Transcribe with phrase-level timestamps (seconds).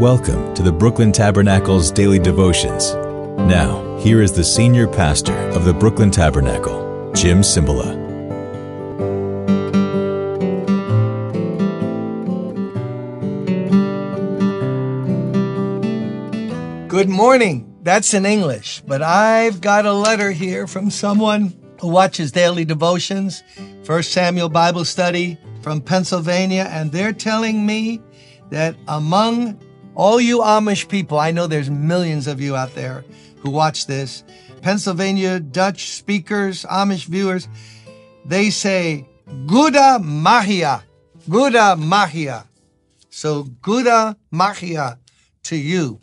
[0.00, 2.92] Welcome to the Brooklyn Tabernacle's daily devotions.
[3.48, 7.96] Now, here is the senior pastor of the Brooklyn Tabernacle, Jim Cymbala.
[16.86, 17.78] Good morning.
[17.80, 23.42] That's in English, but I've got a letter here from someone who watches daily devotions,
[23.84, 28.02] First Samuel Bible study from Pennsylvania, and they're telling me
[28.50, 29.58] that among
[29.96, 33.04] all you Amish people, I know there's millions of you out there
[33.38, 34.22] who watch this,
[34.60, 37.48] Pennsylvania Dutch speakers, Amish viewers,
[38.24, 39.06] they say
[39.46, 40.82] Gouda Mahia,
[41.28, 42.46] Gouda Mahia.
[43.08, 44.98] So Gouda Mahia
[45.44, 46.00] to you.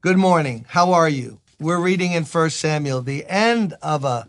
[0.00, 0.64] Good morning.
[0.68, 1.40] How are you?
[1.60, 4.28] We're reading in 1 Samuel, the end of a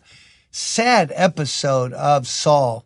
[0.52, 2.86] sad episode of Saul.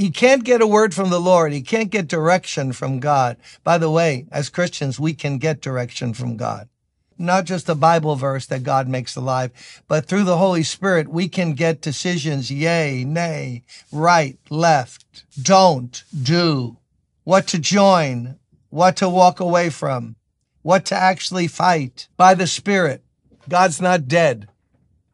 [0.00, 1.52] He can't get a word from the Lord.
[1.52, 3.36] He can't get direction from God.
[3.62, 6.70] By the way, as Christians, we can get direction from God.
[7.18, 9.52] Not just a Bible verse that God makes alive,
[9.88, 13.62] but through the Holy Spirit, we can get decisions, yay, nay,
[13.92, 15.04] right, left,
[15.42, 16.78] don't, do,
[17.24, 18.36] what to join,
[18.70, 20.16] what to walk away from
[20.62, 23.04] what to actually fight by the Spirit.
[23.50, 24.48] God's not dead.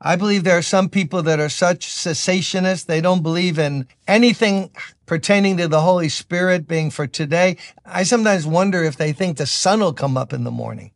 [0.01, 4.71] I believe there are some people that are such cessationists, they don't believe in anything
[5.07, 7.57] pertaining to the Holy Spirit being for today.
[7.85, 10.93] I sometimes wonder if they think the sun will come up in the morning.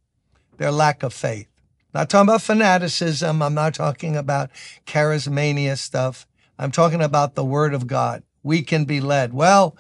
[0.59, 1.47] Their lack of faith.
[1.95, 3.43] Not talking about fanaticism.
[3.43, 4.51] I'm not talking about
[4.87, 6.27] charismania stuff.
[6.59, 8.23] I'm talking about the Word of God.
[8.43, 9.33] We can be led.
[9.33, 9.77] Well,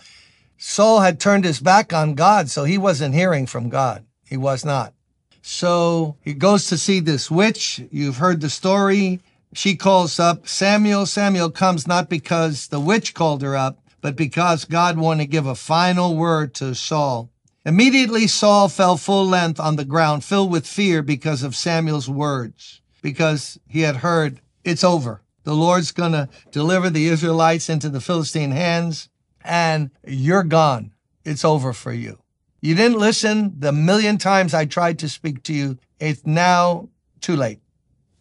[0.56, 4.04] Saul had turned his back on God, so he wasn't hearing from God.
[4.26, 4.94] He was not.
[5.42, 7.80] So he goes to see this witch.
[7.90, 9.20] You've heard the story.
[9.52, 11.06] She calls up Samuel.
[11.06, 15.46] Samuel comes not because the witch called her up, but because God wanted to give
[15.46, 17.30] a final word to Saul.
[17.64, 22.80] Immediately Saul fell full length on the ground, filled with fear because of Samuel's words,
[23.02, 25.20] because he had heard, it's over.
[25.44, 29.08] The Lord's going to deliver the Israelites into the Philistine hands,
[29.42, 30.92] and you're gone.
[31.24, 32.18] It's over for you.
[32.60, 35.78] You didn't listen the million times I tried to speak to you.
[35.98, 36.88] It's now
[37.20, 37.60] too late.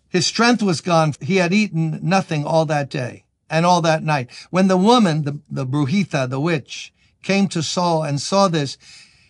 [0.07, 1.13] His strength was gone.
[1.22, 4.29] He had eaten nothing all that day and all that night.
[4.50, 8.77] When the woman, the, the Bruhitha, the witch, came to Saul and saw this,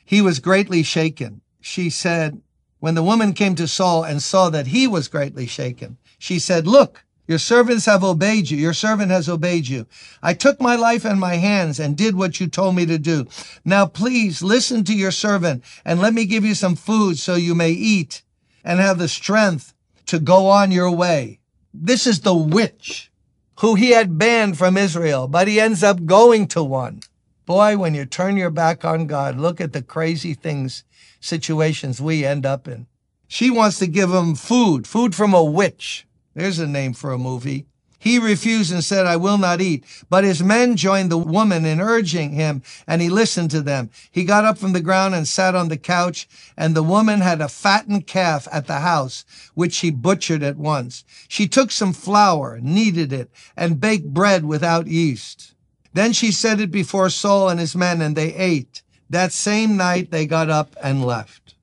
[0.06, 1.42] he was greatly shaken.
[1.60, 2.42] She said,
[2.80, 6.66] when the woman came to Saul and saw that he was greatly shaken, she said,
[6.66, 8.58] look, your servants have obeyed you.
[8.58, 9.86] Your servant has obeyed you.
[10.24, 13.28] I took my life in my hands and did what you told me to do.
[13.64, 17.54] Now please listen to your servant and let me give you some food so you
[17.54, 18.24] may eat
[18.64, 19.76] and have the strength
[20.08, 21.40] to go on your way.
[21.72, 23.12] This is the witch
[23.60, 27.02] who he had banned from Israel, but he ends up going to one.
[27.46, 30.84] Boy, when you turn your back on God, look at the crazy things,
[31.20, 32.88] situations we end up in.
[33.28, 36.08] She wants to give him food, food from a witch.
[36.34, 37.66] There's a name for a movie.
[38.02, 39.84] He refused and said, I will not eat.
[40.10, 43.90] But his men joined the woman in urging him, and he listened to them.
[44.10, 47.42] He got up from the ground and sat on the couch, and the woman had
[47.42, 51.04] a fattened calf at the house, which she butchered at once.
[51.28, 55.54] She took some flour, kneaded it, and baked bread without yeast.
[55.94, 58.82] Then she set it before Saul and his men, and they ate.
[59.10, 61.56] That same night they got up and left.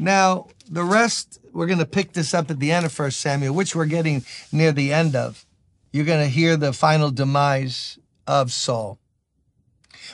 [0.00, 3.54] Now, the rest we're going to pick this up at the end of First Samuel,
[3.54, 5.46] which we're getting near the end of.
[5.92, 8.98] You're going to hear the final demise of Saul.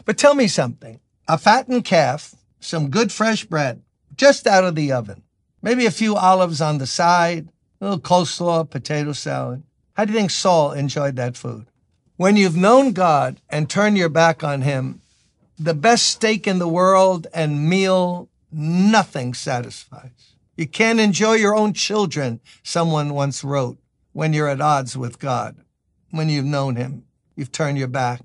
[0.04, 1.00] But tell me something.
[1.26, 3.82] A fattened calf, some good fresh bread,
[4.14, 5.22] just out of the oven,
[5.62, 7.48] maybe a few olives on the side,
[7.80, 9.62] a little coleslaw, potato salad.
[9.94, 11.66] How do you think Saul enjoyed that food?
[12.16, 15.00] When you've known God and turned your back on him,
[15.58, 20.29] the best steak in the world and meal, nothing satisfies.
[20.60, 23.78] You can't enjoy your own children, someone once wrote,
[24.12, 25.56] when you're at odds with God.
[26.10, 27.04] When you've known Him,
[27.34, 28.20] you've turned your back.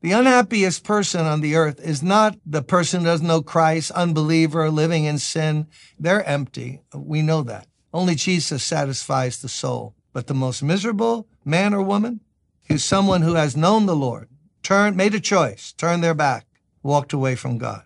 [0.00, 4.70] The unhappiest person on the earth is not the person who doesn't know Christ, unbeliever,
[4.70, 5.66] living in sin.
[5.98, 6.80] They're empty.
[6.94, 7.66] We know that.
[7.92, 9.96] Only Jesus satisfies the soul.
[10.12, 12.20] But the most miserable man or woman
[12.68, 14.28] is someone who has known the Lord,
[14.62, 16.46] turned, made a choice, turned their back,
[16.84, 17.82] walked away from God.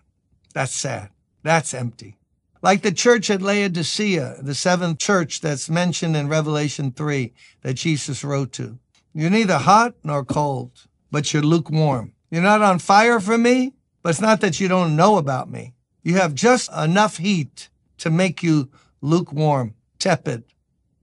[0.53, 1.09] That's sad.
[1.41, 2.19] That's empty.
[2.65, 7.31] Like the church at Laodicea, the seventh church that's mentioned in Revelation 3
[7.61, 8.79] that Jesus wrote to.
[9.13, 10.71] You're neither hot nor cold,
[11.11, 12.13] but you're lukewarm.
[12.31, 15.75] You're not on fire for me, but it's not that you don't know about me.
[16.01, 17.69] You have just enough heat
[17.99, 20.43] to make you lukewarm, tepid,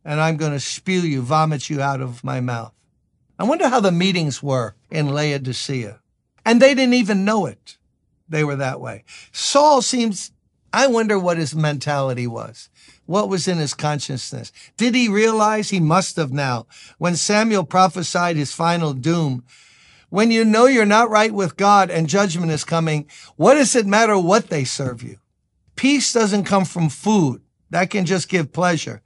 [0.04, 2.74] and I'm going to spew you, vomit you out of my mouth.
[3.38, 6.00] I wonder how the meetings were in Laodicea.
[6.44, 7.76] And they didn't even know it.
[8.28, 9.04] They were that way.
[9.30, 10.31] Saul seems
[10.72, 12.70] I wonder what his mentality was.
[13.04, 14.52] What was in his consciousness?
[14.76, 16.66] Did he realize he must have now
[16.98, 19.44] when Samuel prophesied his final doom?
[20.08, 23.86] When you know you're not right with God and judgment is coming, what does it
[23.86, 25.18] matter what they serve you?
[25.76, 27.42] Peace doesn't come from food.
[27.70, 29.02] That can just give pleasure.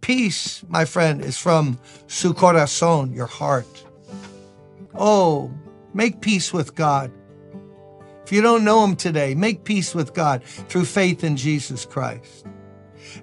[0.00, 3.84] Peace, my friend, is from su corazón, your heart.
[4.94, 5.50] Oh,
[5.94, 7.10] make peace with God.
[8.24, 12.46] If you don't know Him today, make peace with God through faith in Jesus Christ.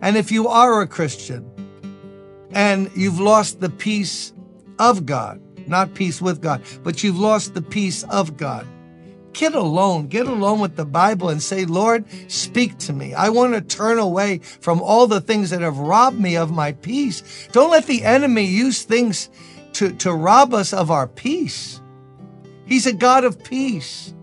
[0.01, 1.49] And if you are a Christian
[2.51, 4.33] and you've lost the peace
[4.79, 8.67] of God, not peace with God, but you've lost the peace of God,
[9.33, 10.07] get alone.
[10.07, 13.13] Get alone with the Bible and say, Lord, speak to me.
[13.13, 16.71] I want to turn away from all the things that have robbed me of my
[16.71, 17.47] peace.
[17.51, 19.29] Don't let the enemy use things
[19.73, 21.81] to, to rob us of our peace.
[22.65, 24.13] He's a God of peace.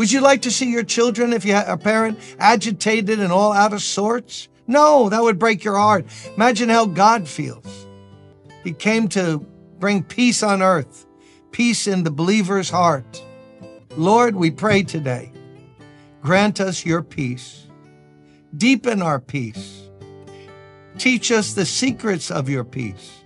[0.00, 3.52] Would you like to see your children, if you are a parent, agitated and all
[3.52, 4.48] out of sorts?
[4.66, 6.06] No, that would break your heart.
[6.36, 7.86] Imagine how God feels.
[8.64, 9.40] He came to
[9.78, 11.04] bring peace on earth,
[11.50, 13.22] peace in the believer's heart.
[13.90, 15.34] Lord, we pray today,
[16.22, 17.66] grant us your peace,
[18.56, 19.90] deepen our peace,
[20.96, 23.22] teach us the secrets of your peace,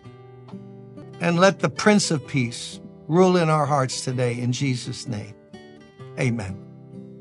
[1.20, 5.37] and let the Prince of Peace rule in our hearts today in Jesus' name.
[6.19, 6.63] Amen.